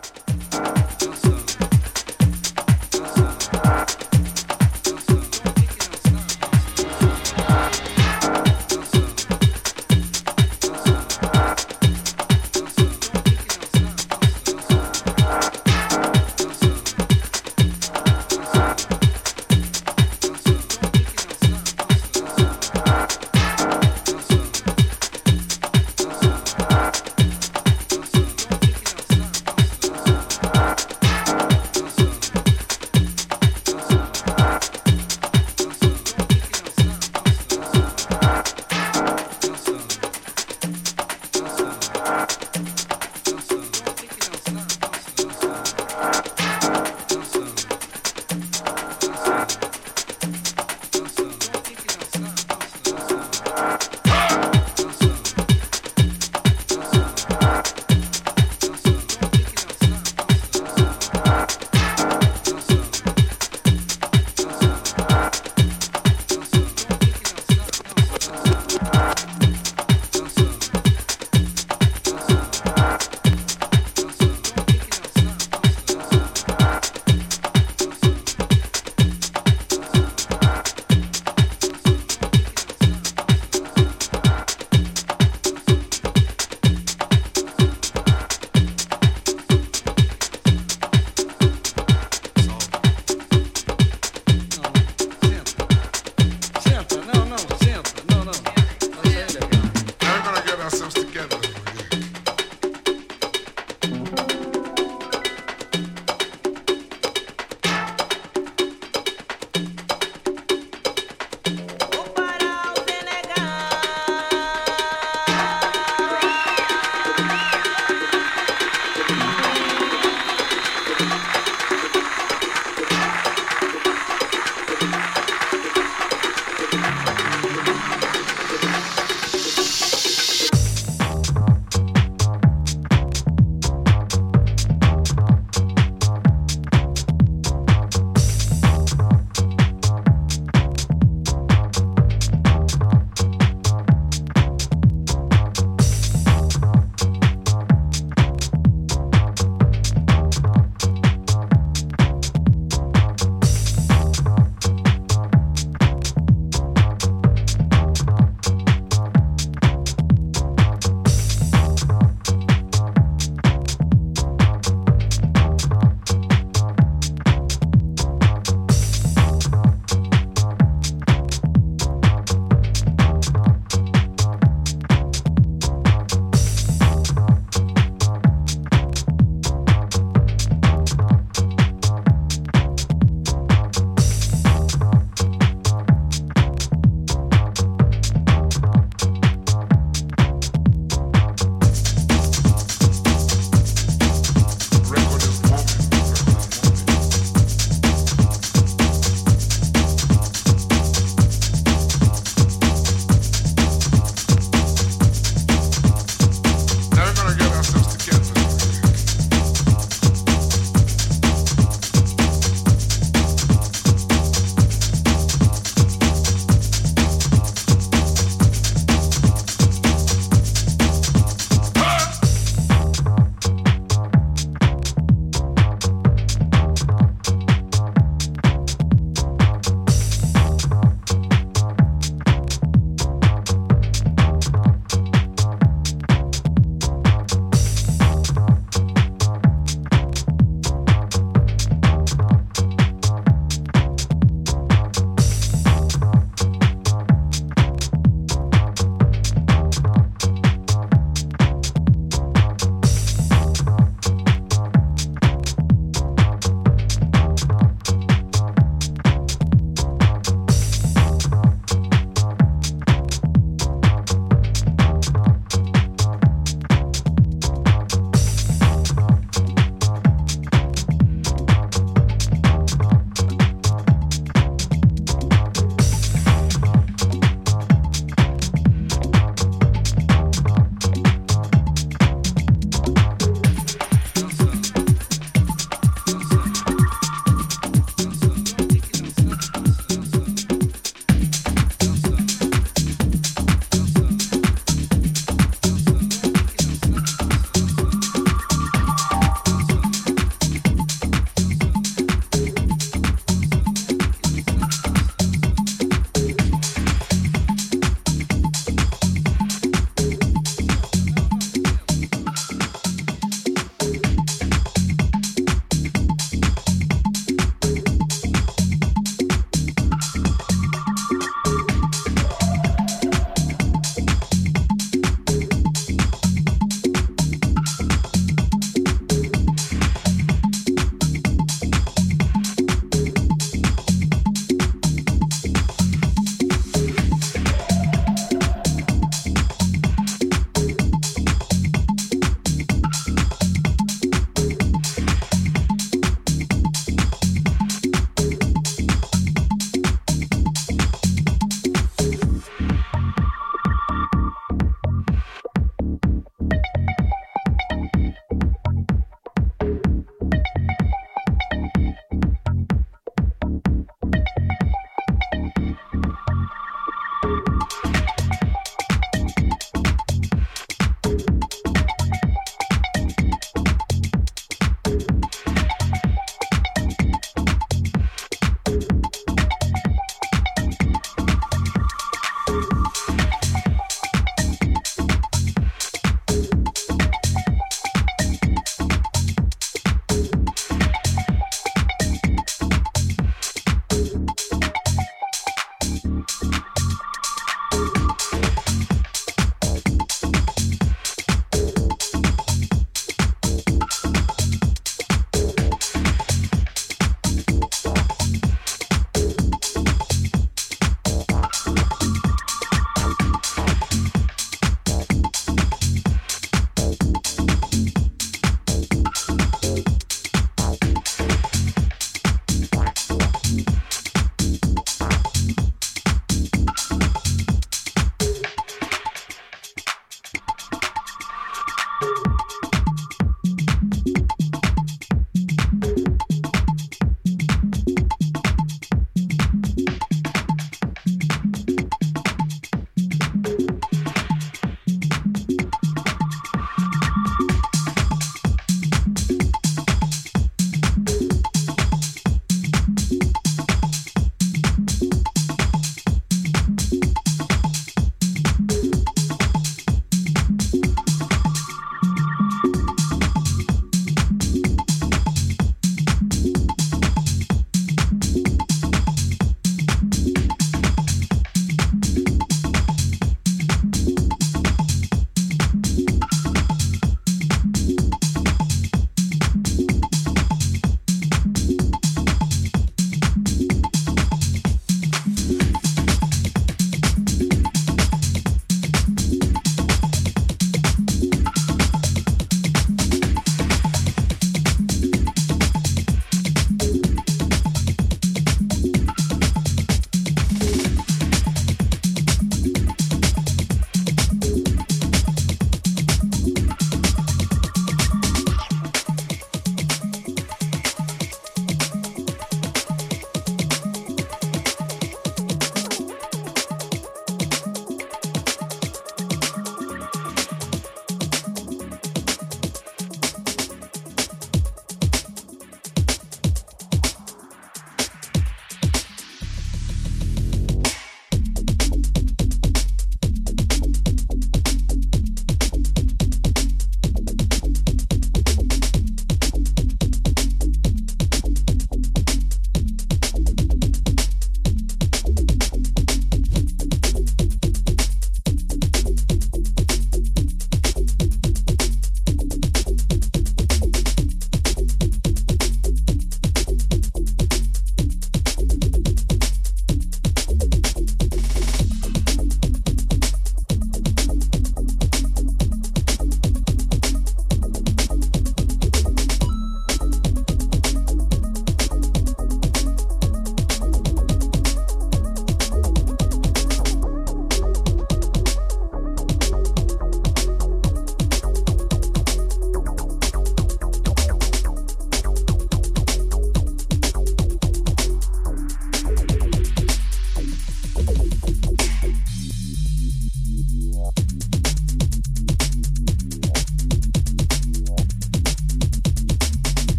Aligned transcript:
Bye. 0.00 0.39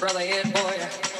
brother 0.00 0.20
and 0.20 0.52
boy. 0.54 1.19